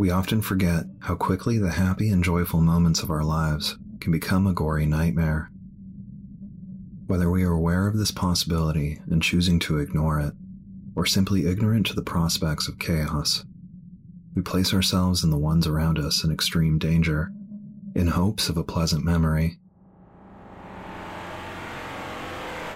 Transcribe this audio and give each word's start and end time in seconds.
We 0.00 0.08
often 0.08 0.40
forget 0.40 0.86
how 1.00 1.14
quickly 1.14 1.58
the 1.58 1.72
happy 1.72 2.08
and 2.08 2.24
joyful 2.24 2.62
moments 2.62 3.02
of 3.02 3.10
our 3.10 3.22
lives 3.22 3.76
can 4.00 4.12
become 4.12 4.46
a 4.46 4.54
gory 4.54 4.86
nightmare. 4.86 5.50
Whether 7.06 7.30
we 7.30 7.44
are 7.44 7.52
aware 7.52 7.86
of 7.86 7.98
this 7.98 8.10
possibility 8.10 8.98
and 9.10 9.22
choosing 9.22 9.58
to 9.58 9.76
ignore 9.76 10.18
it, 10.18 10.32
or 10.96 11.04
simply 11.04 11.44
ignorant 11.44 11.84
to 11.88 11.94
the 11.94 12.00
prospects 12.00 12.66
of 12.66 12.78
chaos, 12.78 13.44
we 14.34 14.40
place 14.40 14.72
ourselves 14.72 15.22
and 15.22 15.30
the 15.30 15.36
ones 15.36 15.66
around 15.66 15.98
us 15.98 16.24
in 16.24 16.32
extreme 16.32 16.78
danger 16.78 17.30
in 17.94 18.06
hopes 18.06 18.48
of 18.48 18.56
a 18.56 18.64
pleasant 18.64 19.04
memory. 19.04 19.58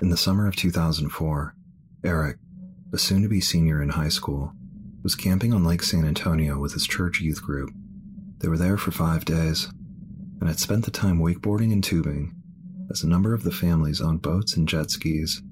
In 0.02 0.10
the 0.10 0.18
summer 0.18 0.46
of 0.46 0.56
2004, 0.56 1.56
Eric, 2.04 2.36
a 2.92 2.98
soon 2.98 3.22
to 3.22 3.30
be 3.30 3.40
senior 3.40 3.80
in 3.80 3.88
high 3.88 4.10
school, 4.10 4.52
was 5.04 5.14
camping 5.14 5.52
on 5.52 5.64
Lake 5.64 5.82
San 5.82 6.06
Antonio 6.06 6.58
with 6.58 6.72
his 6.72 6.86
church 6.86 7.20
youth 7.20 7.42
group. 7.42 7.70
They 8.38 8.48
were 8.48 8.56
there 8.56 8.78
for 8.78 8.90
five 8.90 9.26
days 9.26 9.68
and 10.40 10.48
had 10.48 10.58
spent 10.58 10.86
the 10.86 10.90
time 10.90 11.20
wakeboarding 11.20 11.72
and 11.72 11.84
tubing, 11.84 12.34
as 12.90 13.02
a 13.02 13.08
number 13.08 13.34
of 13.34 13.44
the 13.44 13.50
families 13.50 14.00
owned 14.00 14.22
boats 14.22 14.56
and 14.56 14.66
jet 14.66 14.90
skis. 14.90 15.42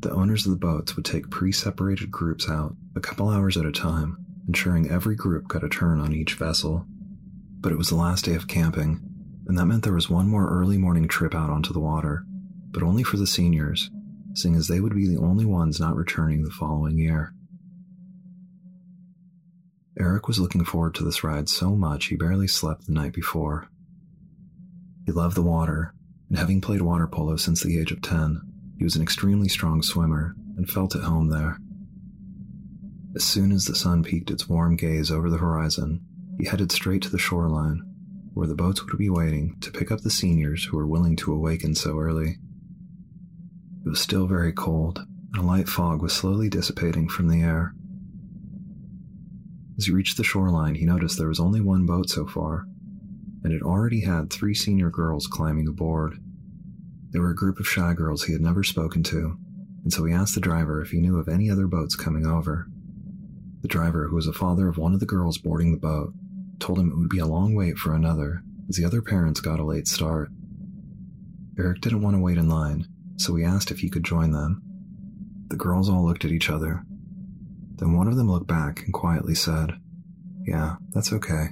The 0.00 0.10
owners 0.10 0.46
of 0.46 0.52
the 0.52 0.58
boats 0.58 0.96
would 0.96 1.04
take 1.04 1.30
pre 1.30 1.52
separated 1.52 2.10
groups 2.10 2.48
out 2.48 2.74
a 2.96 3.00
couple 3.00 3.28
hours 3.28 3.58
at 3.58 3.66
a 3.66 3.72
time, 3.72 4.16
ensuring 4.48 4.90
every 4.90 5.14
group 5.14 5.46
got 5.46 5.62
a 5.62 5.68
turn 5.68 6.00
on 6.00 6.14
each 6.14 6.34
vessel. 6.34 6.86
But 7.60 7.72
it 7.72 7.78
was 7.78 7.90
the 7.90 7.96
last 7.96 8.24
day 8.24 8.34
of 8.34 8.48
camping, 8.48 9.00
and 9.46 9.58
that 9.58 9.66
meant 9.66 9.84
there 9.84 9.92
was 9.92 10.08
one 10.08 10.28
more 10.28 10.48
early 10.48 10.78
morning 10.78 11.06
trip 11.06 11.34
out 11.34 11.50
onto 11.50 11.74
the 11.74 11.80
water, 11.80 12.24
but 12.70 12.82
only 12.82 13.02
for 13.02 13.18
the 13.18 13.26
seniors, 13.26 13.90
seeing 14.34 14.56
as 14.56 14.68
they 14.68 14.80
would 14.80 14.94
be 14.94 15.06
the 15.06 15.20
only 15.20 15.44
ones 15.44 15.78
not 15.78 15.96
returning 15.96 16.42
the 16.42 16.50
following 16.50 16.96
year. 16.96 17.34
Eric 19.98 20.26
was 20.26 20.40
looking 20.40 20.64
forward 20.64 20.94
to 20.96 21.04
this 21.04 21.22
ride 21.22 21.48
so 21.48 21.76
much 21.76 22.06
he 22.06 22.16
barely 22.16 22.48
slept 22.48 22.86
the 22.86 22.92
night 22.92 23.12
before. 23.12 23.68
He 25.06 25.12
loved 25.12 25.36
the 25.36 25.42
water, 25.42 25.94
and 26.28 26.38
having 26.38 26.60
played 26.60 26.82
water 26.82 27.06
polo 27.06 27.36
since 27.36 27.62
the 27.62 27.78
age 27.78 27.92
of 27.92 28.02
10, 28.02 28.40
he 28.78 28.84
was 28.84 28.96
an 28.96 29.02
extremely 29.02 29.48
strong 29.48 29.82
swimmer 29.82 30.34
and 30.56 30.68
felt 30.68 30.96
at 30.96 31.02
home 31.02 31.28
there. 31.28 31.58
As 33.14 33.22
soon 33.22 33.52
as 33.52 33.66
the 33.66 33.76
sun 33.76 34.02
peeked 34.02 34.30
its 34.30 34.48
warm 34.48 34.74
gaze 34.74 35.10
over 35.10 35.30
the 35.30 35.38
horizon, 35.38 36.00
he 36.38 36.46
headed 36.46 36.72
straight 36.72 37.02
to 37.02 37.10
the 37.10 37.18
shoreline, 37.18 37.82
where 38.32 38.48
the 38.48 38.56
boats 38.56 38.84
would 38.84 38.98
be 38.98 39.10
waiting 39.10 39.56
to 39.60 39.70
pick 39.70 39.92
up 39.92 40.00
the 40.00 40.10
seniors 40.10 40.64
who 40.64 40.76
were 40.76 40.88
willing 40.88 41.14
to 41.16 41.32
awaken 41.32 41.76
so 41.76 41.98
early. 42.00 42.38
It 43.86 43.88
was 43.88 44.00
still 44.00 44.26
very 44.26 44.52
cold, 44.52 45.06
and 45.32 45.44
a 45.44 45.46
light 45.46 45.68
fog 45.68 46.02
was 46.02 46.12
slowly 46.12 46.48
dissipating 46.48 47.08
from 47.08 47.28
the 47.28 47.42
air. 47.42 47.74
As 49.76 49.86
he 49.86 49.92
reached 49.92 50.16
the 50.16 50.24
shoreline, 50.24 50.76
he 50.76 50.84
noticed 50.84 51.18
there 51.18 51.28
was 51.28 51.40
only 51.40 51.60
one 51.60 51.86
boat 51.86 52.08
so 52.08 52.26
far, 52.26 52.66
and 53.42 53.52
it 53.52 53.62
already 53.62 54.00
had 54.00 54.30
three 54.30 54.54
senior 54.54 54.88
girls 54.88 55.26
climbing 55.26 55.66
aboard. 55.66 56.18
They 57.10 57.18
were 57.18 57.30
a 57.30 57.36
group 57.36 57.58
of 57.58 57.68
shy 57.68 57.92
girls 57.92 58.24
he 58.24 58.32
had 58.32 58.42
never 58.42 58.62
spoken 58.62 59.02
to, 59.04 59.36
and 59.82 59.92
so 59.92 60.04
he 60.04 60.12
asked 60.12 60.34
the 60.34 60.40
driver 60.40 60.80
if 60.80 60.90
he 60.90 61.00
knew 61.00 61.18
of 61.18 61.28
any 61.28 61.50
other 61.50 61.66
boats 61.66 61.96
coming 61.96 62.26
over. 62.26 62.66
The 63.62 63.68
driver, 63.68 64.08
who 64.08 64.16
was 64.16 64.26
the 64.26 64.32
father 64.32 64.68
of 64.68 64.78
one 64.78 64.94
of 64.94 65.00
the 65.00 65.06
girls 65.06 65.38
boarding 65.38 65.72
the 65.72 65.78
boat, 65.78 66.12
told 66.58 66.78
him 66.78 66.90
it 66.90 66.96
would 66.96 67.08
be 67.08 67.18
a 67.18 67.26
long 67.26 67.54
wait 67.54 67.76
for 67.76 67.94
another, 67.94 68.42
as 68.68 68.76
the 68.76 68.84
other 68.84 69.02
parents 69.02 69.40
got 69.40 69.60
a 69.60 69.64
late 69.64 69.88
start. 69.88 70.30
Eric 71.58 71.80
didn't 71.80 72.02
want 72.02 72.14
to 72.16 72.20
wait 72.20 72.38
in 72.38 72.48
line, 72.48 72.86
so 73.16 73.34
he 73.34 73.44
asked 73.44 73.70
if 73.70 73.80
he 73.80 73.90
could 73.90 74.04
join 74.04 74.32
them. 74.32 74.62
The 75.48 75.56
girls 75.56 75.88
all 75.88 76.04
looked 76.04 76.24
at 76.24 76.32
each 76.32 76.50
other. 76.50 76.84
Then 77.76 77.92
one 77.92 78.08
of 78.08 78.16
them 78.16 78.30
looked 78.30 78.46
back 78.46 78.82
and 78.84 78.92
quietly 78.92 79.34
said, 79.34 79.74
Yeah, 80.46 80.76
that's 80.90 81.12
okay. 81.12 81.48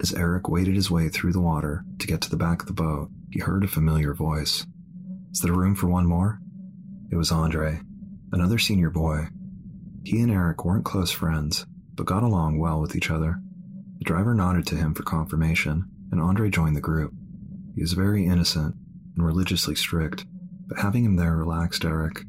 As 0.00 0.12
Eric 0.12 0.48
waded 0.48 0.74
his 0.74 0.90
way 0.90 1.08
through 1.08 1.32
the 1.32 1.40
water 1.40 1.84
to 1.98 2.06
get 2.06 2.20
to 2.22 2.30
the 2.30 2.36
back 2.36 2.60
of 2.60 2.66
the 2.66 2.74
boat, 2.74 3.10
he 3.30 3.40
heard 3.40 3.64
a 3.64 3.68
familiar 3.68 4.12
voice. 4.12 4.66
Is 5.32 5.40
there 5.40 5.52
room 5.52 5.74
for 5.74 5.86
one 5.88 6.06
more? 6.06 6.40
It 7.10 7.16
was 7.16 7.32
Andre, 7.32 7.80
another 8.32 8.58
senior 8.58 8.90
boy. 8.90 9.28
He 10.04 10.20
and 10.20 10.30
Eric 10.30 10.64
weren't 10.64 10.84
close 10.84 11.10
friends, 11.10 11.64
but 11.94 12.06
got 12.06 12.22
along 12.22 12.58
well 12.58 12.80
with 12.80 12.94
each 12.94 13.10
other. 13.10 13.40
The 13.98 14.04
driver 14.04 14.34
nodded 14.34 14.66
to 14.66 14.76
him 14.76 14.94
for 14.94 15.02
confirmation, 15.02 15.86
and 16.10 16.20
Andre 16.20 16.50
joined 16.50 16.76
the 16.76 16.80
group. 16.80 17.12
He 17.74 17.80
was 17.80 17.92
very 17.92 18.26
innocent 18.26 18.74
and 19.16 19.24
religiously 19.24 19.74
strict, 19.74 20.26
but 20.66 20.78
having 20.78 21.04
him 21.04 21.16
there 21.16 21.36
relaxed 21.36 21.84
Eric. 21.84 22.24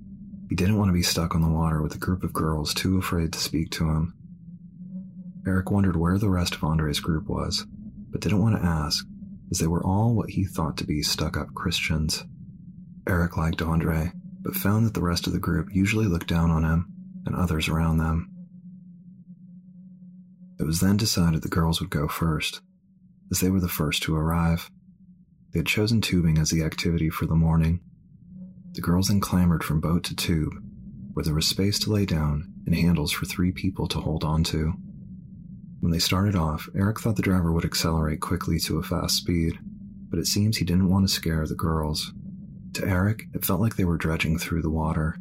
He 0.49 0.55
didn't 0.55 0.77
want 0.77 0.89
to 0.89 0.93
be 0.93 1.01
stuck 1.01 1.33
on 1.33 1.41
the 1.41 1.49
water 1.49 1.81
with 1.81 1.95
a 1.95 1.99
group 1.99 2.23
of 2.23 2.33
girls 2.33 2.73
too 2.73 2.97
afraid 2.97 3.33
to 3.33 3.39
speak 3.39 3.71
to 3.71 3.89
him. 3.89 4.13
Eric 5.47 5.71
wondered 5.71 5.95
where 5.95 6.17
the 6.17 6.29
rest 6.29 6.55
of 6.55 6.63
Andre's 6.63 6.99
group 6.99 7.27
was, 7.27 7.65
but 8.11 8.21
didn't 8.21 8.41
want 8.41 8.55
to 8.55 8.65
ask, 8.65 9.05
as 9.51 9.59
they 9.59 9.67
were 9.67 9.85
all 9.85 10.15
what 10.15 10.31
he 10.31 10.45
thought 10.45 10.77
to 10.77 10.85
be 10.85 11.01
stuck 11.01 11.37
up 11.37 11.53
Christians. 11.53 12.23
Eric 13.07 13.37
liked 13.37 13.61
Andre, 13.61 14.11
but 14.41 14.55
found 14.55 14.85
that 14.85 14.93
the 14.93 15.01
rest 15.01 15.27
of 15.27 15.33
the 15.33 15.39
group 15.39 15.69
usually 15.71 16.05
looked 16.05 16.27
down 16.27 16.51
on 16.51 16.63
him 16.63 16.91
and 17.25 17.35
others 17.35 17.67
around 17.67 17.97
them. 17.97 18.31
It 20.59 20.63
was 20.63 20.79
then 20.79 20.97
decided 20.97 21.41
the 21.41 21.49
girls 21.49 21.81
would 21.81 21.89
go 21.89 22.07
first, 22.07 22.61
as 23.31 23.39
they 23.39 23.49
were 23.49 23.59
the 23.59 23.67
first 23.67 24.03
to 24.03 24.15
arrive. 24.15 24.69
They 25.51 25.59
had 25.59 25.67
chosen 25.67 26.01
tubing 26.01 26.37
as 26.37 26.49
the 26.49 26.63
activity 26.63 27.09
for 27.09 27.25
the 27.25 27.35
morning. 27.35 27.81
The 28.75 28.81
girls 28.81 29.07
then 29.07 29.21
clambered 29.21 29.63
from 29.63 29.79
boat 29.79 30.03
to 30.03 30.15
tube, 30.15 30.53
where 31.13 31.23
there 31.23 31.33
was 31.33 31.47
space 31.47 31.79
to 31.79 31.93
lay 31.93 32.05
down 32.05 32.51
and 32.65 32.75
handles 32.75 33.13
for 33.13 33.25
three 33.25 33.53
people 33.53 33.87
to 33.87 34.01
hold 34.01 34.25
on 34.25 34.43
to. 34.45 34.73
When 35.79 35.93
they 35.93 35.99
started 35.99 36.35
off, 36.35 36.67
Eric 36.75 36.99
thought 36.99 37.15
the 37.15 37.21
driver 37.21 37.53
would 37.53 37.63
accelerate 37.63 38.19
quickly 38.19 38.59
to 38.59 38.77
a 38.77 38.83
fast 38.83 39.15
speed, 39.15 39.57
but 40.09 40.19
it 40.19 40.27
seems 40.27 40.57
he 40.57 40.65
didn't 40.65 40.89
want 40.89 41.07
to 41.07 41.13
scare 41.13 41.47
the 41.47 41.55
girls. 41.55 42.11
To 42.73 42.85
Eric, 42.85 43.23
it 43.33 43.45
felt 43.45 43.61
like 43.61 43.77
they 43.77 43.85
were 43.85 43.95
dredging 43.95 44.37
through 44.37 44.61
the 44.61 44.69
water. 44.69 45.15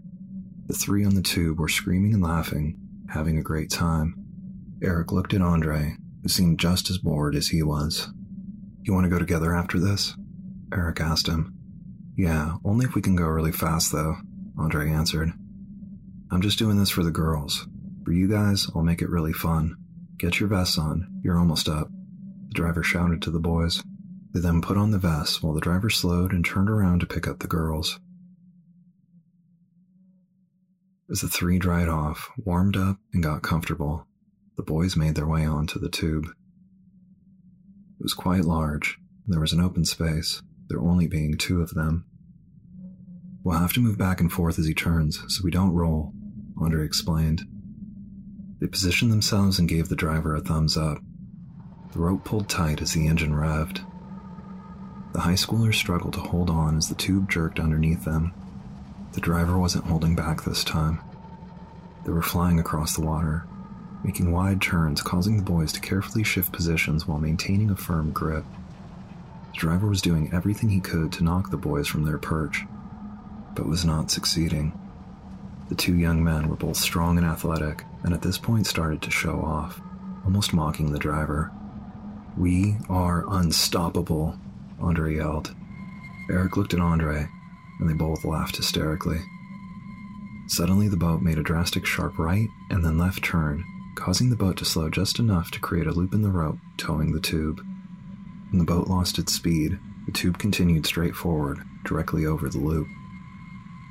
The 0.66 0.74
three 0.74 1.04
on 1.04 1.14
the 1.14 1.22
tube 1.22 1.60
were 1.60 1.68
screaming 1.68 2.12
and 2.12 2.22
laughing, 2.24 2.76
having 3.10 3.38
a 3.38 3.42
great 3.42 3.70
time. 3.70 4.16
Eric 4.82 5.12
looked 5.12 5.32
at 5.32 5.42
Andre, 5.42 5.94
who 6.22 6.28
seemed 6.28 6.58
just 6.58 6.90
as 6.90 6.98
bored 6.98 7.36
as 7.36 7.48
he 7.48 7.62
was. 7.62 8.08
You 8.82 8.92
want 8.94 9.04
to 9.04 9.10
go 9.10 9.20
together 9.20 9.54
after 9.54 9.78
this? 9.78 10.16
Eric 10.72 11.00
asked 11.00 11.28
him. 11.28 11.53
Yeah, 12.16 12.56
only 12.64 12.86
if 12.86 12.94
we 12.94 13.02
can 13.02 13.16
go 13.16 13.26
really 13.26 13.52
fast, 13.52 13.90
though, 13.90 14.16
Andre 14.58 14.90
answered. 14.90 15.32
I'm 16.30 16.42
just 16.42 16.58
doing 16.58 16.78
this 16.78 16.90
for 16.90 17.02
the 17.02 17.10
girls. 17.10 17.66
For 18.04 18.12
you 18.12 18.28
guys, 18.28 18.68
I'll 18.74 18.82
make 18.82 19.02
it 19.02 19.10
really 19.10 19.32
fun. 19.32 19.76
Get 20.18 20.38
your 20.38 20.48
vests 20.48 20.78
on, 20.78 21.20
you're 21.22 21.38
almost 21.38 21.68
up. 21.68 21.88
The 22.48 22.54
driver 22.54 22.82
shouted 22.82 23.20
to 23.22 23.30
the 23.30 23.40
boys. 23.40 23.82
They 24.32 24.40
then 24.40 24.62
put 24.62 24.76
on 24.76 24.90
the 24.90 24.98
vests 24.98 25.42
while 25.42 25.54
the 25.54 25.60
driver 25.60 25.90
slowed 25.90 26.32
and 26.32 26.44
turned 26.44 26.70
around 26.70 27.00
to 27.00 27.06
pick 27.06 27.26
up 27.26 27.40
the 27.40 27.46
girls. 27.46 27.98
As 31.10 31.20
the 31.20 31.28
three 31.28 31.58
dried 31.58 31.88
off, 31.88 32.30
warmed 32.36 32.76
up, 32.76 32.98
and 33.12 33.22
got 33.22 33.42
comfortable, 33.42 34.06
the 34.56 34.62
boys 34.62 34.96
made 34.96 35.14
their 35.14 35.26
way 35.26 35.44
onto 35.44 35.78
the 35.78 35.88
tube. 35.88 36.26
It 36.26 38.02
was 38.02 38.14
quite 38.14 38.44
large, 38.44 38.98
and 39.24 39.32
there 39.32 39.40
was 39.40 39.52
an 39.52 39.60
open 39.60 39.84
space, 39.84 40.42
there 40.68 40.80
only 40.80 41.06
being 41.06 41.36
two 41.36 41.60
of 41.60 41.74
them. 41.74 42.04
We'll 43.42 43.58
have 43.58 43.72
to 43.74 43.80
move 43.80 43.98
back 43.98 44.20
and 44.20 44.32
forth 44.32 44.58
as 44.58 44.66
he 44.66 44.74
turns, 44.74 45.22
so 45.28 45.42
we 45.44 45.50
don't 45.50 45.74
roll, 45.74 46.12
Andre 46.60 46.84
explained. 46.84 47.42
They 48.60 48.66
positioned 48.66 49.12
themselves 49.12 49.58
and 49.58 49.68
gave 49.68 49.88
the 49.88 49.96
driver 49.96 50.34
a 50.34 50.40
thumbs 50.40 50.76
up. 50.76 50.98
The 51.92 51.98
rope 51.98 52.24
pulled 52.24 52.48
tight 52.48 52.80
as 52.80 52.92
the 52.92 53.06
engine 53.06 53.32
revved. 53.32 53.84
The 55.12 55.20
high 55.20 55.34
schoolers 55.34 55.74
struggled 55.74 56.14
to 56.14 56.20
hold 56.20 56.50
on 56.50 56.76
as 56.76 56.88
the 56.88 56.94
tube 56.94 57.30
jerked 57.30 57.60
underneath 57.60 58.04
them. 58.04 58.32
The 59.12 59.20
driver 59.20 59.58
wasn't 59.58 59.84
holding 59.84 60.16
back 60.16 60.42
this 60.42 60.64
time. 60.64 60.98
They 62.04 62.10
were 62.10 62.22
flying 62.22 62.58
across 62.58 62.96
the 62.96 63.04
water, 63.04 63.46
making 64.02 64.32
wide 64.32 64.60
turns, 64.60 65.02
causing 65.02 65.36
the 65.36 65.42
boys 65.42 65.72
to 65.72 65.80
carefully 65.80 66.24
shift 66.24 66.50
positions 66.50 67.06
while 67.06 67.18
maintaining 67.18 67.70
a 67.70 67.76
firm 67.76 68.10
grip. 68.10 68.44
The 69.54 69.60
driver 69.60 69.86
was 69.86 70.02
doing 70.02 70.30
everything 70.32 70.68
he 70.68 70.80
could 70.80 71.12
to 71.12 71.22
knock 71.22 71.50
the 71.50 71.56
boys 71.56 71.86
from 71.86 72.04
their 72.04 72.18
perch, 72.18 72.64
but 73.54 73.68
was 73.68 73.84
not 73.84 74.10
succeeding. 74.10 74.76
The 75.68 75.76
two 75.76 75.96
young 75.96 76.24
men 76.24 76.48
were 76.48 76.56
both 76.56 76.76
strong 76.76 77.18
and 77.18 77.26
athletic, 77.26 77.84
and 78.02 78.12
at 78.12 78.20
this 78.20 78.36
point 78.36 78.66
started 78.66 79.00
to 79.02 79.12
show 79.12 79.40
off, 79.40 79.80
almost 80.24 80.52
mocking 80.52 80.90
the 80.90 80.98
driver. 80.98 81.52
We 82.36 82.78
are 82.90 83.24
unstoppable, 83.28 84.36
Andre 84.80 85.14
yelled. 85.14 85.54
Eric 86.28 86.56
looked 86.56 86.74
at 86.74 86.80
Andre, 86.80 87.28
and 87.78 87.88
they 87.88 87.94
both 87.94 88.24
laughed 88.24 88.56
hysterically. 88.56 89.20
Suddenly, 90.48 90.88
the 90.88 90.96
boat 90.96 91.22
made 91.22 91.38
a 91.38 91.44
drastic 91.44 91.86
sharp 91.86 92.18
right 92.18 92.48
and 92.70 92.84
then 92.84 92.98
left 92.98 93.22
turn, 93.22 93.64
causing 93.94 94.30
the 94.30 94.36
boat 94.36 94.56
to 94.56 94.64
slow 94.64 94.90
just 94.90 95.20
enough 95.20 95.52
to 95.52 95.60
create 95.60 95.86
a 95.86 95.92
loop 95.92 96.12
in 96.12 96.22
the 96.22 96.30
rope 96.30 96.58
towing 96.76 97.12
the 97.12 97.20
tube. 97.20 97.64
When 98.54 98.60
the 98.60 98.72
boat 98.72 98.86
lost 98.86 99.18
its 99.18 99.32
speed, 99.32 99.80
the 100.06 100.12
tube 100.12 100.38
continued 100.38 100.86
straight 100.86 101.16
forward, 101.16 101.58
directly 101.84 102.24
over 102.24 102.48
the 102.48 102.58
loop. 102.58 102.86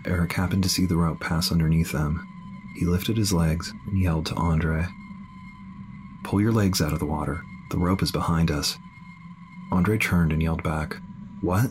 Eric 0.05 0.31
happened 0.31 0.63
to 0.63 0.69
see 0.69 0.85
the 0.85 0.95
rope 0.95 1.19
pass 1.19 1.51
underneath 1.51 1.91
them. 1.91 2.25
He 2.77 2.85
lifted 2.85 3.17
his 3.17 3.33
legs 3.33 3.73
and 3.87 4.01
yelled 4.01 4.27
to 4.27 4.35
Andre. 4.35 4.87
pull 6.23 6.39
your 6.39 6.53
legs 6.53 6.79
out 6.79 6.93
of 6.93 6.99
the 6.99 7.05
water. 7.05 7.41
The 7.71 7.77
rope 7.77 8.01
is 8.01 8.13
behind 8.13 8.51
us. 8.51 8.77
Andre 9.69 9.97
turned 9.97 10.31
and 10.31 10.41
yelled 10.41 10.63
back, 10.63 10.95
What? 11.41 11.69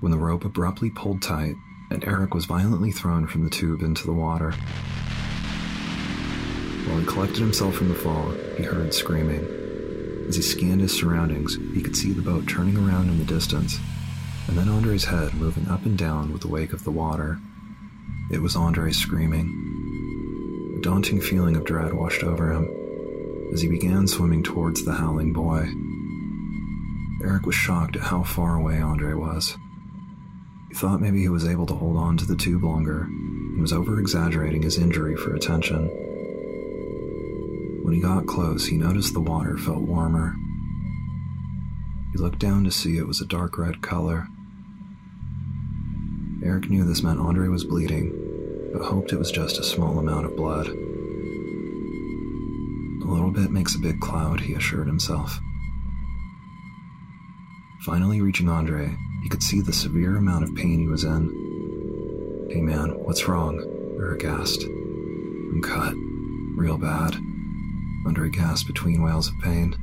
When 0.00 0.10
the 0.10 0.16
rope 0.16 0.46
abruptly 0.46 0.88
pulled 0.88 1.20
tight, 1.20 1.56
and 1.90 2.02
Eric 2.04 2.32
was 2.32 2.46
violently 2.46 2.90
thrown 2.90 3.26
from 3.26 3.44
the 3.44 3.50
tube 3.50 3.82
into 3.82 4.06
the 4.06 4.14
water. 4.14 4.52
While 6.86 7.00
he 7.00 7.04
collected 7.04 7.40
himself 7.40 7.74
from 7.74 7.90
the 7.90 7.94
fall, 7.94 8.30
he 8.56 8.62
heard 8.62 8.94
screaming. 8.94 9.69
As 10.30 10.36
he 10.36 10.42
scanned 10.42 10.80
his 10.80 10.96
surroundings, 10.96 11.56
he 11.74 11.82
could 11.82 11.96
see 11.96 12.12
the 12.12 12.22
boat 12.22 12.46
turning 12.46 12.76
around 12.76 13.08
in 13.08 13.18
the 13.18 13.24
distance, 13.24 13.80
and 14.46 14.56
then 14.56 14.68
Andre's 14.68 15.06
head 15.06 15.34
moving 15.34 15.66
up 15.66 15.84
and 15.84 15.98
down 15.98 16.32
with 16.32 16.42
the 16.42 16.48
wake 16.48 16.72
of 16.72 16.84
the 16.84 16.92
water. 16.92 17.40
It 18.30 18.40
was 18.40 18.54
Andre 18.54 18.92
screaming. 18.92 20.76
A 20.78 20.82
daunting 20.82 21.20
feeling 21.20 21.56
of 21.56 21.64
dread 21.64 21.92
washed 21.94 22.22
over 22.22 22.52
him 22.52 23.50
as 23.52 23.62
he 23.62 23.68
began 23.68 24.06
swimming 24.06 24.44
towards 24.44 24.84
the 24.84 24.92
howling 24.92 25.32
boy. 25.32 25.66
Eric 27.28 27.44
was 27.44 27.56
shocked 27.56 27.96
at 27.96 28.02
how 28.02 28.22
far 28.22 28.54
away 28.54 28.80
Andre 28.80 29.14
was. 29.14 29.56
He 30.68 30.76
thought 30.76 31.00
maybe 31.00 31.22
he 31.22 31.28
was 31.28 31.44
able 31.44 31.66
to 31.66 31.74
hold 31.74 31.96
on 31.96 32.16
to 32.18 32.24
the 32.24 32.36
tube 32.36 32.62
longer 32.62 33.00
and 33.00 33.60
was 33.60 33.72
over 33.72 33.98
exaggerating 33.98 34.62
his 34.62 34.78
injury 34.78 35.16
for 35.16 35.34
attention. 35.34 35.90
When 37.82 37.94
he 37.94 38.00
got 38.00 38.26
close, 38.26 38.66
he 38.66 38.76
noticed 38.76 39.14
the 39.14 39.20
water 39.20 39.56
felt 39.56 39.82
warmer. 39.82 40.34
He 42.12 42.18
looked 42.18 42.38
down 42.38 42.64
to 42.64 42.70
see 42.70 42.98
it 42.98 43.06
was 43.06 43.20
a 43.20 43.26
dark 43.26 43.56
red 43.56 43.80
color. 43.82 44.26
Eric 46.44 46.68
knew 46.70 46.84
this 46.84 47.02
meant 47.02 47.20
Andre 47.20 47.48
was 47.48 47.64
bleeding, 47.64 48.70
but 48.72 48.82
hoped 48.82 49.12
it 49.12 49.18
was 49.18 49.30
just 49.30 49.58
a 49.58 49.64
small 49.64 49.98
amount 49.98 50.26
of 50.26 50.36
blood. 50.36 50.68
A 50.68 50.72
little 53.10 53.30
bit 53.30 53.50
makes 53.50 53.74
a 53.74 53.80
big 53.80 54.00
cloud, 54.00 54.40
he 54.40 54.54
assured 54.54 54.86
himself. 54.86 55.38
Finally 57.84 58.20
reaching 58.20 58.48
Andre, 58.48 58.94
he 59.22 59.28
could 59.28 59.42
see 59.42 59.60
the 59.60 59.72
severe 59.72 60.16
amount 60.16 60.44
of 60.44 60.54
pain 60.54 60.80
he 60.80 60.86
was 60.86 61.04
in. 61.04 62.48
Hey 62.50 62.60
man, 62.60 62.90
what's 63.04 63.26
wrong? 63.26 63.58
Eric 63.98 64.24
asked. 64.24 64.64
I'm 64.64 65.62
cut. 65.62 65.94
Real 66.56 66.78
bad. 66.78 67.16
Andre 68.06 68.30
gasp 68.30 68.66
between 68.66 69.02
wails 69.02 69.28
of 69.28 69.38
pain. 69.40 69.76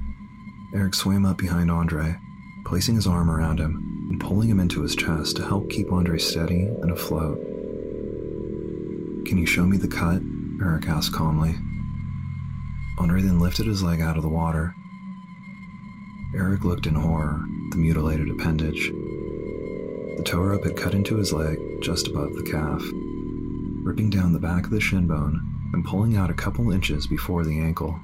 Eric 0.73 0.95
swam 0.95 1.25
up 1.25 1.37
behind 1.37 1.71
Andre, 1.71 2.17
placing 2.65 2.95
his 2.95 3.07
arm 3.07 3.29
around 3.29 3.59
him 3.59 4.07
and 4.09 4.19
pulling 4.19 4.49
him 4.49 4.59
into 4.59 4.81
his 4.81 4.95
chest 4.95 5.35
to 5.37 5.45
help 5.45 5.69
keep 5.69 5.91
Andre 5.91 6.17
steady 6.17 6.61
and 6.81 6.91
afloat. 6.91 7.37
Can 9.25 9.37
you 9.37 9.45
show 9.45 9.65
me 9.65 9.77
the 9.77 9.87
cut? 9.87 10.21
Eric 10.61 10.87
asked 10.87 11.13
calmly. 11.13 11.55
Andre 12.97 13.21
then 13.21 13.39
lifted 13.39 13.67
his 13.67 13.83
leg 13.83 14.01
out 14.01 14.17
of 14.17 14.23
the 14.23 14.29
water. 14.29 14.73
Eric 16.35 16.63
looked 16.63 16.87
in 16.87 16.95
horror 16.95 17.41
at 17.65 17.71
the 17.71 17.77
mutilated 17.77 18.29
appendage. 18.29 18.89
The 20.17 20.23
tow 20.25 20.39
rope 20.39 20.63
had 20.63 20.75
cut 20.75 20.95
into 20.95 21.17
his 21.17 21.31
leg 21.31 21.59
just 21.81 22.07
above 22.07 22.33
the 22.33 22.43
calf, 22.43 22.81
ripping 23.83 24.09
down 24.09 24.33
the 24.33 24.39
back 24.39 24.65
of 24.65 24.71
the 24.71 24.81
shin 24.81 25.05
bone 25.07 25.69
and 25.73 25.85
pulling 25.85 26.17
out 26.17 26.29
a 26.29 26.33
couple 26.33 26.71
inches 26.71 27.05
before 27.05 27.43
the 27.43 27.59
ankle. 27.59 27.99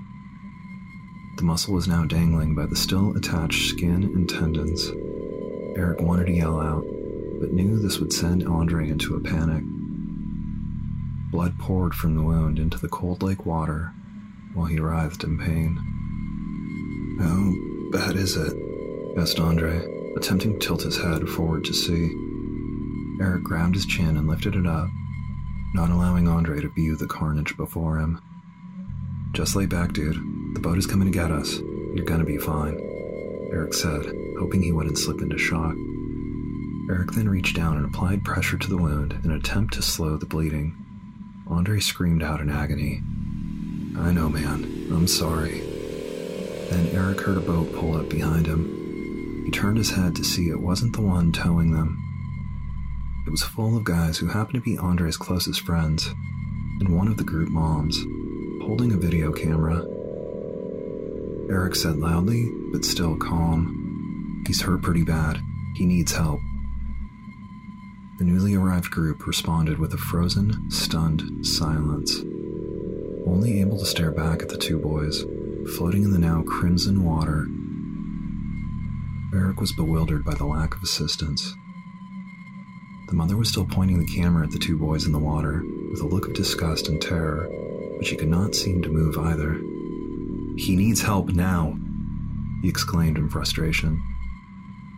The 1.36 1.44
muscle 1.44 1.74
was 1.74 1.88
now 1.88 2.06
dangling 2.06 2.54
by 2.54 2.68
the 2.68 2.76
still 2.76 3.16
attached 3.18 3.70
skin 3.70 4.04
and 4.04 4.30
tendons. 4.30 4.92
Eric 5.76 6.00
wanted 6.02 6.28
to 6.28 6.34
yell 6.34 6.60
out, 6.60 6.86
but 7.40 7.52
knew 7.52 7.80
this 7.80 8.00
would 8.00 8.14
send 8.14 8.48
Andre 8.48 8.90
into 8.90 9.16
a 9.16 9.20
panic. 9.20 9.64
Blood 11.32 11.58
poured 11.58 11.96
from 11.96 12.16
the 12.16 12.22
wound 12.22 12.60
into 12.60 12.78
the 12.78 12.88
cold 12.88 13.24
lake 13.24 13.46
water 13.46 13.92
while 14.54 14.68
he 14.68 14.80
writhed 14.80 15.24
in 15.24 15.40
pain. 15.40 15.76
How 17.20 17.98
bad 17.98 18.16
is 18.16 18.38
it? 18.38 18.54
asked 19.18 19.40
Andre, 19.40 20.14
attempting 20.16 20.60
to 20.60 20.60
tilt 20.60 20.84
his 20.84 20.98
head 20.98 21.28
forward 21.28 21.66
to 21.66 21.74
see. 21.74 22.12
Eric 23.20 23.44
grabbed 23.44 23.76
his 23.76 23.88
chin 23.88 24.18
and 24.18 24.28
lifted 24.28 24.56
it 24.56 24.68
up, 24.68 24.88
not 25.74 25.90
allowing 25.90 26.28
Andre 26.28 26.62
to 26.62 26.70
view 26.70 26.96
the 26.96 27.08
carnage 27.08 27.58
before 27.58 27.98
him. 27.98 28.22
Just 29.34 29.56
lay 29.56 29.66
back, 29.66 29.94
dude. 29.94 30.33
The 30.54 30.60
boat 30.60 30.78
is 30.78 30.88
coming 30.88 31.12
to 31.12 31.18
get 31.18 31.32
us. 31.32 31.60
You're 31.94 32.06
gonna 32.06 32.24
be 32.24 32.38
fine, 32.38 32.80
Eric 33.52 33.74
said, 33.74 34.06
hoping 34.40 34.62
he 34.62 34.72
wouldn't 34.72 34.98
slip 34.98 35.22
into 35.22 35.38
shock. 35.38 35.76
Eric 36.90 37.12
then 37.12 37.30
reached 37.30 37.56
down 37.56 37.78
and 37.78 37.86
applied 37.86 38.24
pressure 38.24 38.58
to 38.58 38.70
the 38.70 38.78
wound 38.78 39.14
in 39.24 39.32
an 39.32 39.38
attempt 39.38 39.74
to 39.76 39.82
slow 39.82 40.18
the 40.18 40.26
bleeding. 40.26 40.76
Andre 41.48 41.80
screamed 41.80 42.24
out 42.24 42.42
in 42.42 42.50
agony. 42.50 43.02
I 43.98 44.12
know, 44.12 44.30
man. 44.30 44.88
I'm 44.92 45.08
sorry. 45.08 45.62
Then 46.70 46.90
Eric 46.94 47.22
heard 47.22 47.38
a 47.38 47.42
boat 47.42 47.74
pull 47.74 47.96
up 47.96 48.10
behind 48.10 48.48
him. 48.48 49.44
He 49.46 49.52
turned 49.52 49.78
his 49.78 49.92
head 49.92 50.16
to 50.16 50.24
see 50.24 50.50
it 50.50 50.60
wasn't 50.60 50.96
the 50.96 51.02
one 51.02 51.32
towing 51.32 51.72
them. 51.72 52.00
It 53.26 53.30
was 53.30 53.44
full 53.44 53.78
of 53.78 53.84
guys 53.84 54.18
who 54.18 54.28
happened 54.28 54.56
to 54.56 54.70
be 54.70 54.78
Andre's 54.78 55.18
closest 55.18 55.62
friends, 55.62 56.08
and 56.80 56.90
one 56.90 57.08
of 57.08 57.18
the 57.18 57.24
group 57.24 57.50
moms, 57.50 57.98
holding 58.66 58.92
a 58.92 58.98
video 58.98 59.32
camera. 59.32 59.86
Eric 61.54 61.76
said 61.76 61.98
loudly, 61.98 62.50
but 62.72 62.84
still 62.84 63.16
calm. 63.16 64.44
He's 64.48 64.64
hurt 64.64 64.82
pretty 64.82 65.04
bad. 65.04 65.40
He 65.76 65.86
needs 65.86 66.12
help. 66.12 66.40
The 68.18 68.24
newly 68.24 68.56
arrived 68.56 68.90
group 68.90 69.28
responded 69.28 69.78
with 69.78 69.94
a 69.94 69.98
frozen, 69.98 70.72
stunned 70.72 71.46
silence, 71.46 72.22
only 73.28 73.62
able 73.62 73.78
to 73.78 73.86
stare 73.86 74.10
back 74.10 74.42
at 74.42 74.50
the 74.50 74.58
two 74.58 74.80
boys, 74.80 75.26
floating 75.78 76.04
in 76.04 76.12
the 76.12 76.18
now 76.18 76.42
crimson 76.42 77.04
water. 77.04 77.46
Eric 79.32 79.62
was 79.62 79.74
bewildered 79.74 80.26
by 80.26 80.34
the 80.34 80.48
lack 80.48 80.76
of 80.76 80.82
assistance. 80.82 81.54
The 83.10 83.16
mother 83.16 83.38
was 83.38 83.50
still 83.50 83.66
pointing 83.66 84.00
the 84.00 84.12
camera 84.12 84.48
at 84.48 84.52
the 84.52 84.58
two 84.58 84.80
boys 84.80 85.06
in 85.06 85.12
the 85.12 85.20
water 85.20 85.64
with 85.92 86.02
a 86.02 86.08
look 86.08 86.26
of 86.26 86.34
disgust 86.34 86.88
and 86.88 87.00
terror, 87.00 87.48
but 87.98 88.08
she 88.08 88.16
could 88.16 88.28
not 88.28 88.56
seem 88.56 88.82
to 88.82 88.90
move 88.90 89.20
either. 89.20 89.62
He 90.58 90.76
needs 90.76 91.02
help 91.02 91.30
now, 91.30 91.78
he 92.62 92.70
exclaimed 92.70 93.18
in 93.18 93.30
frustration. 93.30 94.02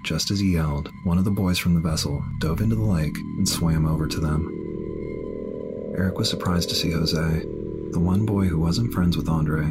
Just 0.03 0.29
as 0.29 0.39
he 0.39 0.53
yelled, 0.53 0.91
one 1.03 1.17
of 1.17 1.25
the 1.25 1.31
boys 1.31 1.57
from 1.57 1.73
the 1.73 1.79
vessel 1.79 2.23
dove 2.39 2.61
into 2.61 2.75
the 2.75 2.83
lake 2.83 3.17
and 3.17 3.47
swam 3.47 3.87
over 3.87 4.07
to 4.07 4.19
them. 4.19 5.93
Eric 5.97 6.17
was 6.17 6.29
surprised 6.29 6.69
to 6.69 6.75
see 6.75 6.91
Jose, 6.91 7.45
the 7.91 7.99
one 7.99 8.25
boy 8.25 8.45
who 8.45 8.59
wasn't 8.59 8.93
friends 8.93 9.17
with 9.17 9.29
Andre, 9.29 9.65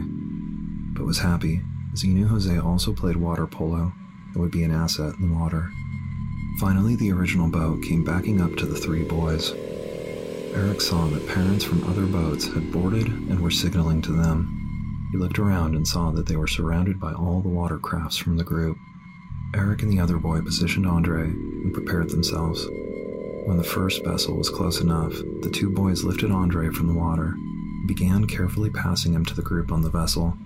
but 0.95 1.05
was 1.05 1.19
happy 1.19 1.61
as 1.93 2.03
he 2.03 2.09
knew 2.09 2.27
Jose 2.27 2.59
also 2.59 2.93
played 2.93 3.17
water 3.17 3.47
polo 3.47 3.93
and 4.33 4.37
would 4.37 4.51
be 4.51 4.65
an 4.65 4.73
asset 4.73 5.15
in 5.21 5.29
the 5.29 5.39
water. 5.39 5.71
Finally, 6.59 6.97
the 6.97 7.13
original 7.13 7.49
boat 7.49 7.83
came 7.83 8.03
backing 8.03 8.41
up 8.41 8.57
to 8.57 8.67
the 8.67 8.79
three 8.79 9.05
boys. 9.05 9.53
Eric 10.55 10.81
saw 10.81 11.07
that 11.09 11.29
parents 11.29 11.65
from 11.65 11.85
other 11.85 12.07
boats 12.07 12.47
had 12.47 12.73
boarded 12.73 13.07
and 13.07 13.39
were 13.41 13.51
signaling 13.51 14.01
to 14.03 14.13
them. 14.13 14.64
He 15.15 15.21
looked 15.21 15.39
around 15.39 15.77
and 15.77 15.87
saw 15.87 16.11
that 16.11 16.27
they 16.27 16.35
were 16.35 16.49
surrounded 16.49 16.99
by 16.99 17.13
all 17.13 17.41
the 17.41 17.49
watercrafts 17.49 18.19
from 18.19 18.37
the 18.37 18.43
group. 18.43 18.77
Eric 19.55 19.85
and 19.85 19.93
the 19.93 20.01
other 20.01 20.19
boy 20.19 20.41
positioned 20.41 20.89
Andre 20.89 21.23
and 21.23 21.73
prepared 21.73 22.11
themselves. 22.11 22.67
When 23.47 23.57
the 23.57 23.63
first 23.63 24.05
vessel 24.05 24.37
was 24.37 24.51
close 24.51 24.81
enough, 24.81 25.13
the 25.43 25.53
two 25.55 25.71
boys 25.71 26.03
lifted 26.03 26.33
Andre 26.33 26.69
from 26.71 26.89
the 26.89 26.99
water 26.99 27.27
and 27.37 27.87
began 27.87 28.27
carefully 28.27 28.71
passing 28.71 29.13
him 29.13 29.25
to 29.27 29.37
the 29.37 29.43
group 29.43 29.71
on 29.71 29.83
the 29.83 29.89
vessel. 29.89 30.37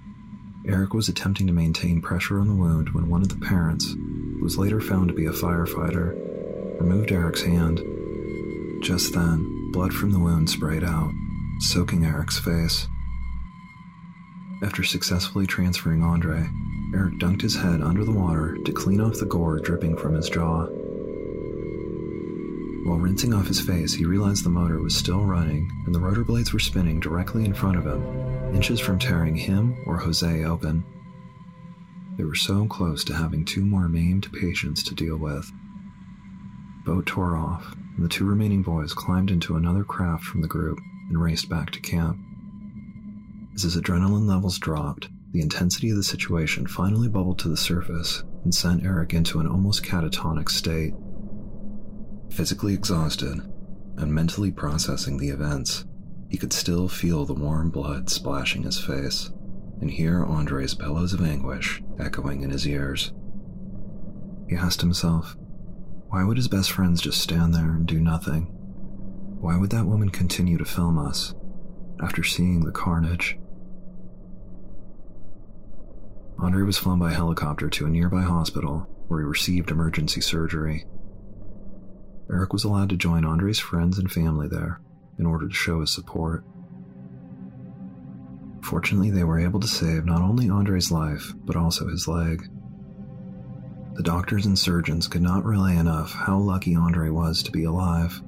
Eric 0.67 0.93
was 0.93 1.09
attempting 1.09 1.47
to 1.47 1.53
maintain 1.55 2.03
pressure 2.03 2.39
on 2.39 2.49
the 2.49 2.55
wound 2.55 2.91
when 2.91 3.09
one 3.09 3.23
of 3.23 3.31
the 3.31 3.47
parents, 3.47 3.93
who 3.95 4.41
was 4.43 4.59
later 4.59 4.83
found 4.83 5.09
to 5.09 5.15
be 5.15 5.25
a 5.25 5.31
firefighter, 5.31 6.13
removed 6.79 7.11
Eric's 7.11 7.41
hand. 7.41 7.81
Just 8.83 9.15
then, 9.15 9.71
blood 9.73 9.95
from 9.95 10.11
the 10.11 10.21
wound 10.21 10.51
sprayed 10.51 10.85
out, 10.85 11.11
soaking 11.61 12.05
Eric's 12.05 12.39
face. 12.39 12.87
After 14.61 14.83
successfully 14.83 15.47
transferring 15.47 16.03
Andre, 16.03 16.49
Eric 16.93 17.15
dunked 17.15 17.43
his 17.43 17.55
head 17.55 17.81
under 17.81 18.05
the 18.05 18.11
water 18.11 18.59
to 18.65 18.73
clean 18.73 19.01
off 19.01 19.19
the 19.19 19.27
gore 19.27 19.61
dripping 19.61 19.97
from 19.97 20.15
his 20.15 20.29
jaw. 20.29 20.67
While 22.85 22.99
rinsing 22.99 23.35
off 23.35 23.47
his 23.47 23.61
face, 23.61 23.95
he 23.95 24.05
realized 24.05 24.45
the 24.45 24.51
motor 24.51 24.81
was 24.81 24.97
still 24.97 25.25
running 25.25 25.71
and 25.87 25.95
the 25.95 26.01
rotor 26.01 26.25
blades 26.25 26.53
were 26.53 26.59
spinning 26.59 26.99
directly 26.99 27.45
in 27.45 27.55
front 27.55 27.77
of 27.77 27.87
him, 27.87 28.03
inches 28.55 28.81
from 28.81 28.99
tearing 28.99 29.37
him 29.37 29.77
or 29.87 29.99
Jose 29.99 30.45
open. 30.45 30.85
They 32.17 32.25
were 32.25 32.35
so 32.35 32.67
close 32.67 33.05
to 33.05 33.15
having 33.15 33.45
two 33.45 33.65
more 33.65 33.89
maimed 33.89 34.33
patients 34.33 34.83
to 34.85 34.95
deal 34.95 35.19
with. 35.19 35.53
Boat 36.85 37.07
tore 37.07 37.37
off, 37.37 37.77
and 37.97 38.05
the 38.05 38.09
two 38.09 38.25
remaining 38.25 38.63
boys 38.63 38.93
climbed 38.93 39.31
into 39.31 39.55
another 39.55 39.85
craft 39.85 40.25
from 40.25 40.41
the 40.41 40.49
group 40.49 40.81
and 41.09 41.23
raced 41.23 41.49
back 41.49 41.71
to 41.71 41.81
camp. 41.81 42.19
As 43.59 43.65
his 43.65 43.77
adrenaline 43.77 44.29
levels 44.29 44.57
dropped, 44.57 45.09
the 45.33 45.41
intensity 45.41 45.91
of 45.91 45.97
the 45.97 46.05
situation 46.05 46.69
finally 46.69 47.09
bubbled 47.09 47.41
to 47.41 47.49
the 47.49 47.57
surface 47.57 48.23
and 48.45 48.55
sent 48.55 48.85
Eric 48.85 49.15
into 49.15 49.41
an 49.41 49.49
almost 49.49 49.83
catatonic 49.83 50.49
state. 50.49 50.95
Physically 52.31 52.73
exhausted 52.73 53.41
and 53.97 54.15
mentally 54.15 54.53
processing 54.53 55.19
the 55.19 55.31
events, 55.31 55.85
he 56.29 56.37
could 56.37 56.53
still 56.53 56.87
feel 56.87 57.25
the 57.25 57.35
warm 57.35 57.71
blood 57.71 58.09
splashing 58.09 58.63
his 58.63 58.79
face. 58.79 59.33
and 59.81 59.91
hear 59.91 60.25
Andre's 60.25 60.75
bellows 60.75 61.13
of 61.13 61.23
anguish 61.23 61.83
echoing 61.99 62.43
in 62.43 62.51
his 62.51 62.65
ears. 62.65 63.13
He 64.49 64.55
asked 64.55 64.83
himself, 64.83 65.37
why 66.11 66.23
would 66.23 66.37
his 66.37 66.47
best 66.47 66.71
friends 66.71 67.01
just 67.01 67.21
stand 67.21 67.53
there 67.53 67.73
and 67.73 67.89
do 67.89 67.99
nothing? 67.99 68.45
Why 69.41 69.57
would 69.57 69.71
that 69.71 69.87
woman 69.87 70.11
continue 70.11 70.59
to 70.59 70.65
film 70.65 70.97
us 70.97 71.35
after 72.01 72.23
seeing 72.23 72.61
the 72.61 72.71
carnage? 72.71 73.37
Andre 76.41 76.63
was 76.63 76.79
flown 76.79 77.01
by 77.01 77.13
helicopter 77.13 77.69
to 77.69 77.87
a 77.87 77.91
nearby 77.91 78.23
hospital 78.23 78.89
where 79.09 79.21
he 79.21 79.27
received 79.27 79.71
emergency 79.71 80.21
surgery. 80.21 80.87
Eric 82.31 82.53
was 82.53 82.63
allowed 82.63 82.91
to 82.91 82.97
join 82.97 83.25
Andre's 83.25 83.59
friends 83.59 83.99
and 83.99 84.11
family 84.11 84.47
there 84.47 84.81
in 85.19 85.27
order 85.27 85.49
to 85.49 85.55
show 85.55 85.81
his 85.81 85.91
support. 85.91 86.45
Fortunately, 88.63 89.11
they 89.11 89.25
were 89.25 89.41
able 89.41 89.59
to 89.61 89.67
save 89.67 90.05
not 90.05 90.21
only 90.21 90.49
Andre's 90.49 90.93
life, 90.93 91.33
but 91.45 91.57
also 91.57 91.89
his 91.89 92.07
leg. 92.07 92.49
The 93.95 94.03
doctors 94.03 94.47
and 94.47 94.57
surgeons 94.57 95.09
could 95.09 95.23
not 95.23 95.45
relay 95.45 95.77
enough 95.77 96.13
how 96.13 96.39
lucky 96.39 96.77
Andre 96.77 97.09
was 97.09 97.43
to 97.43 97.51
be 97.51 97.65
alive. 97.65 98.23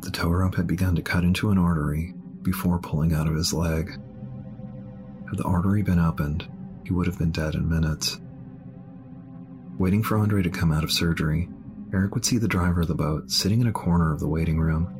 The 0.00 0.10
tow 0.10 0.30
rope 0.30 0.56
had 0.56 0.66
begun 0.66 0.96
to 0.96 1.02
cut 1.02 1.22
into 1.22 1.50
an 1.50 1.58
artery 1.58 2.14
before 2.42 2.80
pulling 2.80 3.12
out 3.12 3.28
of 3.28 3.36
his 3.36 3.52
leg. 3.52 3.92
Had 5.28 5.38
the 5.38 5.44
artery 5.44 5.82
been 5.82 6.00
opened, 6.00 6.48
he 6.90 6.94
would 6.94 7.06
have 7.06 7.18
been 7.18 7.30
dead 7.30 7.54
in 7.54 7.68
minutes. 7.68 8.18
Waiting 9.78 10.02
for 10.02 10.18
Andre 10.18 10.42
to 10.42 10.50
come 10.50 10.72
out 10.72 10.82
of 10.82 10.90
surgery, 10.90 11.48
Eric 11.92 12.16
would 12.16 12.24
see 12.24 12.36
the 12.36 12.48
driver 12.48 12.80
of 12.80 12.88
the 12.88 12.96
boat 12.96 13.30
sitting 13.30 13.60
in 13.60 13.68
a 13.68 13.72
corner 13.72 14.12
of 14.12 14.18
the 14.18 14.26
waiting 14.26 14.58
room. 14.58 14.92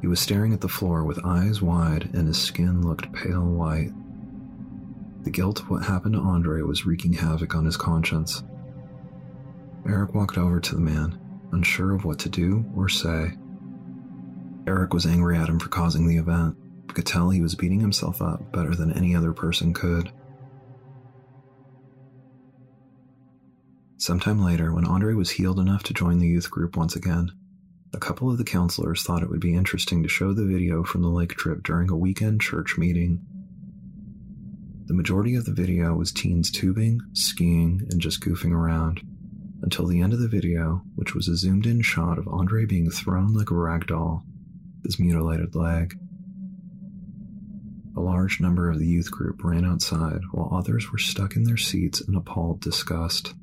He 0.00 0.06
was 0.06 0.18
staring 0.18 0.54
at 0.54 0.62
the 0.62 0.68
floor 0.68 1.04
with 1.04 1.22
eyes 1.26 1.60
wide 1.60 2.08
and 2.14 2.26
his 2.26 2.38
skin 2.38 2.80
looked 2.80 3.12
pale 3.12 3.44
white. 3.44 3.92
The 5.24 5.30
guilt 5.30 5.60
of 5.60 5.68
what 5.68 5.84
happened 5.84 6.14
to 6.14 6.20
Andre 6.20 6.62
was 6.62 6.86
wreaking 6.86 7.12
havoc 7.12 7.54
on 7.54 7.66
his 7.66 7.76
conscience. 7.76 8.42
Eric 9.86 10.14
walked 10.14 10.38
over 10.38 10.58
to 10.58 10.74
the 10.74 10.80
man, 10.80 11.20
unsure 11.52 11.94
of 11.94 12.06
what 12.06 12.18
to 12.20 12.30
do 12.30 12.64
or 12.74 12.88
say. 12.88 13.32
Eric 14.66 14.94
was 14.94 15.04
angry 15.04 15.36
at 15.36 15.50
him 15.50 15.58
for 15.58 15.68
causing 15.68 16.08
the 16.08 16.16
event, 16.16 16.56
but 16.86 16.96
could 16.96 17.04
tell 17.04 17.28
he 17.28 17.42
was 17.42 17.54
beating 17.54 17.80
himself 17.80 18.22
up 18.22 18.50
better 18.52 18.74
than 18.74 18.90
any 18.92 19.14
other 19.14 19.34
person 19.34 19.74
could. 19.74 20.10
Sometime 24.10 24.42
later, 24.42 24.74
when 24.74 24.86
Andre 24.86 25.14
was 25.14 25.30
healed 25.30 25.60
enough 25.60 25.84
to 25.84 25.94
join 25.94 26.18
the 26.18 26.26
youth 26.26 26.50
group 26.50 26.76
once 26.76 26.96
again, 26.96 27.30
a 27.94 27.98
couple 27.98 28.28
of 28.28 28.38
the 28.38 28.44
counselors 28.44 29.04
thought 29.04 29.22
it 29.22 29.30
would 29.30 29.38
be 29.38 29.54
interesting 29.54 30.02
to 30.02 30.08
show 30.08 30.32
the 30.32 30.44
video 30.44 30.82
from 30.82 31.02
the 31.02 31.08
lake 31.08 31.36
trip 31.36 31.62
during 31.62 31.88
a 31.88 31.96
weekend 31.96 32.40
church 32.40 32.76
meeting. 32.76 33.20
The 34.86 34.94
majority 34.94 35.36
of 35.36 35.44
the 35.44 35.52
video 35.52 35.94
was 35.94 36.10
teens 36.10 36.50
tubing, 36.50 37.00
skiing, 37.12 37.86
and 37.88 38.00
just 38.00 38.20
goofing 38.20 38.50
around, 38.50 39.00
until 39.62 39.86
the 39.86 40.00
end 40.00 40.12
of 40.12 40.18
the 40.18 40.26
video, 40.26 40.82
which 40.96 41.14
was 41.14 41.28
a 41.28 41.36
zoomed 41.36 41.66
in 41.66 41.80
shot 41.80 42.18
of 42.18 42.26
Andre 42.26 42.66
being 42.66 42.90
thrown 42.90 43.32
like 43.32 43.52
a 43.52 43.54
rag 43.54 43.86
doll, 43.86 44.24
his 44.82 44.98
mutilated 44.98 45.54
leg. 45.54 45.96
A 47.96 48.00
large 48.00 48.40
number 48.40 48.68
of 48.70 48.80
the 48.80 48.88
youth 48.88 49.12
group 49.12 49.44
ran 49.44 49.64
outside 49.64 50.22
while 50.32 50.52
others 50.52 50.90
were 50.90 50.98
stuck 50.98 51.36
in 51.36 51.44
their 51.44 51.56
seats 51.56 52.00
in 52.00 52.16
appalled 52.16 52.60
disgust. 52.60 53.34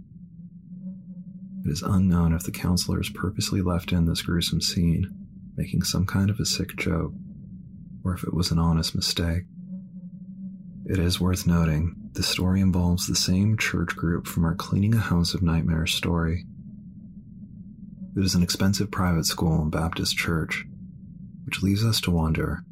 It 1.67 1.71
is 1.71 1.83
unknown 1.83 2.31
if 2.31 2.43
the 2.43 2.51
counselors 2.51 3.09
purposely 3.09 3.61
left 3.61 3.91
in 3.91 4.05
this 4.05 4.21
gruesome 4.21 4.61
scene, 4.61 5.05
making 5.57 5.83
some 5.83 6.05
kind 6.05 6.29
of 6.29 6.39
a 6.39 6.45
sick 6.45 6.77
joke, 6.77 7.11
or 8.05 8.13
if 8.13 8.23
it 8.23 8.33
was 8.33 8.51
an 8.51 8.57
honest 8.57 8.95
mistake. 8.95 9.43
It 10.85 10.97
is 10.97 11.19
worth 11.19 11.45
noting 11.45 12.09
the 12.13 12.23
story 12.23 12.61
involves 12.61 13.05
the 13.05 13.17
same 13.17 13.57
church 13.57 13.97
group 13.97 14.27
from 14.27 14.45
our 14.45 14.55
Cleaning 14.55 14.95
a 14.95 14.99
House 14.99 15.33
of 15.33 15.41
Nightmares 15.41 15.93
story. 15.93 16.45
It 18.15 18.23
is 18.23 18.33
an 18.33 18.43
expensive 18.43 18.89
private 18.89 19.25
school 19.25 19.61
and 19.61 19.69
Baptist 19.69 20.15
church, 20.15 20.63
which 21.43 21.61
leaves 21.61 21.83
us 21.83 21.99
to 22.01 22.11
wonder 22.11 22.63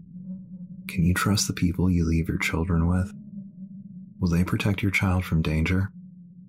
can 0.87 1.03
you 1.03 1.13
trust 1.13 1.47
the 1.47 1.53
people 1.53 1.91
you 1.91 2.05
leave 2.05 2.29
your 2.29 2.37
children 2.37 2.87
with? 2.87 3.11
Will 4.21 4.29
they 4.29 4.45
protect 4.45 4.81
your 4.81 4.91
child 4.91 5.25
from 5.25 5.41
danger 5.41 5.91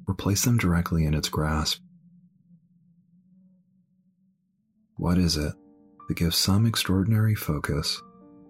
or 0.07 0.15
place 0.15 0.45
them 0.45 0.59
directly 0.59 1.05
in 1.05 1.13
its 1.13 1.29
grasp? 1.29 1.81
What 5.07 5.19
is 5.19 5.37
it 5.37 5.55
that 6.09 6.17
gives 6.17 6.37
some 6.37 6.67
extraordinary 6.67 7.37
focus 7.37 8.03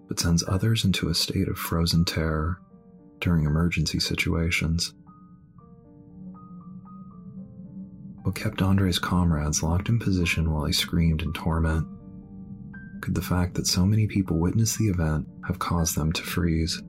but 0.09 0.19
sends 0.19 0.43
others 0.49 0.87
into 0.87 1.11
a 1.11 1.15
state 1.15 1.49
of 1.49 1.59
frozen 1.59 2.07
terror 2.07 2.63
during 3.21 3.45
emergency 3.45 4.01
situations? 4.01 4.95
What 8.23 8.35
kept 8.35 8.63
Andre's 8.63 8.99
comrades 8.99 9.63
locked 9.63 9.91
in 9.91 9.99
position 9.99 10.51
while 10.51 10.65
he 10.65 10.73
screamed 10.73 11.21
in 11.21 11.35
torment? 11.35 11.87
Could 13.03 13.15
the 13.15 13.21
fact 13.21 13.53
that 13.57 13.67
so 13.67 13.85
many 13.85 14.07
people 14.07 14.39
witnessed 14.39 14.79
the 14.79 14.89
event 14.89 15.29
have 15.47 15.59
caused 15.59 15.95
them 15.95 16.11
to 16.13 16.23
freeze? 16.23 16.83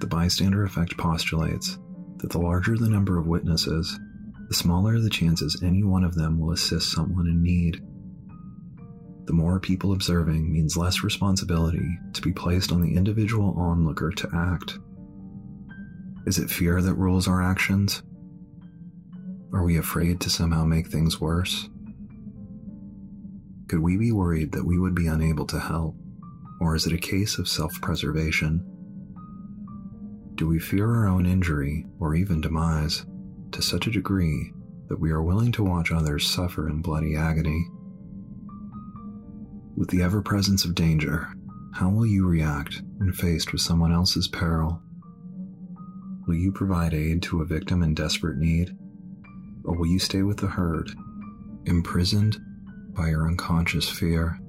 The 0.00 0.08
bystander 0.08 0.64
effect 0.64 0.96
postulates 0.96 1.78
that 2.16 2.30
the 2.30 2.40
larger 2.40 2.76
the 2.76 2.88
number 2.88 3.16
of 3.16 3.28
witnesses, 3.28 3.96
the 4.48 4.54
smaller 4.54 4.98
the 5.00 5.10
chances 5.10 5.60
any 5.62 5.82
one 5.82 6.04
of 6.04 6.14
them 6.14 6.38
will 6.38 6.52
assist 6.52 6.92
someone 6.92 7.26
in 7.26 7.42
need. 7.42 7.82
The 9.26 9.32
more 9.32 9.58
people 9.58 9.92
observing 9.92 10.52
means 10.52 10.76
less 10.76 11.02
responsibility 11.02 11.98
to 12.12 12.22
be 12.22 12.32
placed 12.32 12.70
on 12.70 12.80
the 12.80 12.94
individual 12.94 13.54
onlooker 13.58 14.10
to 14.12 14.28
act. 14.32 14.78
Is 16.26 16.38
it 16.38 16.48
fear 16.48 16.80
that 16.80 16.94
rules 16.94 17.26
our 17.26 17.42
actions? 17.42 18.02
Are 19.52 19.64
we 19.64 19.78
afraid 19.78 20.20
to 20.20 20.30
somehow 20.30 20.64
make 20.64 20.88
things 20.88 21.20
worse? 21.20 21.68
Could 23.68 23.80
we 23.80 23.96
be 23.96 24.12
worried 24.12 24.52
that 24.52 24.64
we 24.64 24.78
would 24.78 24.94
be 24.94 25.08
unable 25.08 25.46
to 25.46 25.58
help? 25.58 25.96
Or 26.60 26.76
is 26.76 26.86
it 26.86 26.92
a 26.92 26.98
case 26.98 27.38
of 27.38 27.48
self 27.48 27.80
preservation? 27.80 28.64
Do 30.36 30.46
we 30.46 30.60
fear 30.60 30.88
our 30.88 31.08
own 31.08 31.26
injury 31.26 31.86
or 31.98 32.14
even 32.14 32.40
demise? 32.40 33.04
To 33.52 33.62
such 33.62 33.86
a 33.86 33.90
degree 33.90 34.52
that 34.88 35.00
we 35.00 35.10
are 35.10 35.22
willing 35.22 35.52
to 35.52 35.64
watch 35.64 35.92
others 35.92 36.28
suffer 36.28 36.68
in 36.68 36.82
bloody 36.82 37.16
agony. 37.16 37.66
With 39.76 39.90
the 39.90 40.02
ever 40.02 40.22
presence 40.22 40.64
of 40.64 40.74
danger, 40.74 41.28
how 41.74 41.90
will 41.90 42.06
you 42.06 42.26
react 42.26 42.82
when 42.96 43.12
faced 43.12 43.52
with 43.52 43.60
someone 43.60 43.92
else's 43.92 44.28
peril? 44.28 44.80
Will 46.26 46.36
you 46.36 46.50
provide 46.50 46.94
aid 46.94 47.22
to 47.24 47.42
a 47.42 47.44
victim 47.44 47.82
in 47.82 47.94
desperate 47.94 48.38
need? 48.38 48.76
Or 49.64 49.76
will 49.76 49.86
you 49.86 49.98
stay 49.98 50.22
with 50.22 50.38
the 50.38 50.46
herd, 50.46 50.90
imprisoned 51.66 52.38
by 52.94 53.10
your 53.10 53.26
unconscious 53.26 53.88
fear? 53.88 54.40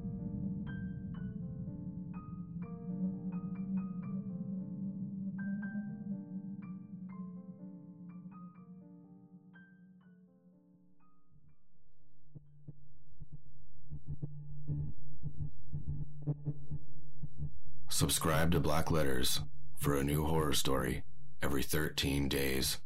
Subscribe 17.98 18.52
to 18.52 18.60
Black 18.60 18.92
Letters 18.92 19.40
for 19.76 19.96
a 19.96 20.04
new 20.04 20.24
horror 20.24 20.52
story 20.52 21.02
every 21.42 21.64
13 21.64 22.28
days. 22.28 22.78